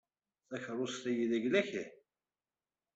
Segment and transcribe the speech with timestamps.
[0.49, 1.69] Takeṛṛust-a d ayla-nnek.